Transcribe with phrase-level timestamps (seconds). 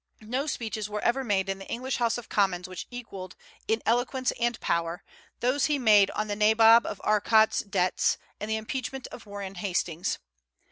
[0.25, 3.35] No speeches were ever made in the English House of Commons which equalled,
[3.67, 5.03] in eloquence and power,
[5.41, 10.17] those he made on the Nabob of Arcot's debts and the impeachment of Warren Hastings.